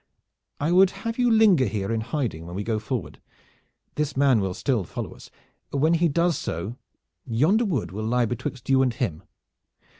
I 0.59 0.71
would 0.71 0.89
have 1.05 1.19
you 1.19 1.29
linger 1.29 1.67
here 1.67 1.91
in 1.91 2.01
hiding 2.01 2.47
when 2.47 2.55
we 2.55 2.63
go 2.63 2.79
forward. 2.79 3.21
This 3.93 4.17
man 4.17 4.39
will 4.39 4.55
still 4.55 4.83
follow 4.83 5.13
us. 5.13 5.29
When 5.69 5.93
he 5.93 6.07
does 6.07 6.39
so, 6.39 6.75
yonder 7.27 7.65
wood 7.65 7.91
will 7.91 8.05
lie 8.05 8.25
betwixt 8.25 8.67
you 8.67 8.81
and 8.81 8.95
him. 8.95 9.21